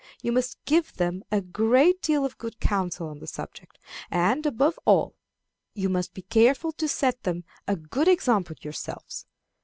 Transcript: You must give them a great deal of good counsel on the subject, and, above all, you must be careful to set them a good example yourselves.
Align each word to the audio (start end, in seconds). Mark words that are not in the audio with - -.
You 0.23 0.31
must 0.31 0.57
give 0.65 0.93
them 0.95 1.23
a 1.31 1.41
great 1.41 2.01
deal 2.01 2.25
of 2.25 2.39
good 2.39 2.59
counsel 2.59 3.07
on 3.09 3.19
the 3.19 3.27
subject, 3.27 3.77
and, 4.09 4.43
above 4.47 4.79
all, 4.83 5.13
you 5.75 5.89
must 5.89 6.15
be 6.15 6.23
careful 6.23 6.71
to 6.71 6.87
set 6.87 7.21
them 7.21 7.43
a 7.67 7.75
good 7.75 8.07
example 8.07 8.55
yourselves. 8.63 9.27